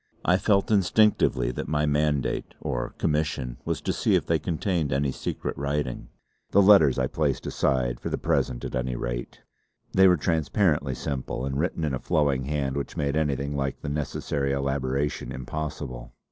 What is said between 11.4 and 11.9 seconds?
and written